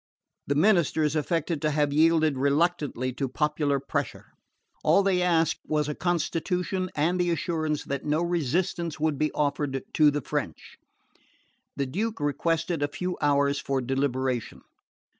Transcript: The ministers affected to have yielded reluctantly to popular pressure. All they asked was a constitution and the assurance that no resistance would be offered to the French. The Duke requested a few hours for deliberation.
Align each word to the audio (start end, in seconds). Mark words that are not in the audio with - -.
The 0.47 0.55
ministers 0.55 1.15
affected 1.15 1.61
to 1.61 1.69
have 1.69 1.93
yielded 1.93 2.35
reluctantly 2.35 3.13
to 3.13 3.29
popular 3.29 3.79
pressure. 3.79 4.31
All 4.83 5.03
they 5.03 5.21
asked 5.21 5.59
was 5.63 5.87
a 5.87 5.93
constitution 5.93 6.89
and 6.95 7.19
the 7.19 7.29
assurance 7.29 7.83
that 7.83 8.03
no 8.03 8.23
resistance 8.23 8.99
would 8.99 9.19
be 9.19 9.31
offered 9.33 9.83
to 9.93 10.09
the 10.09 10.21
French. 10.21 10.79
The 11.75 11.85
Duke 11.85 12.19
requested 12.19 12.81
a 12.81 12.87
few 12.87 13.15
hours 13.21 13.59
for 13.59 13.79
deliberation. 13.79 14.63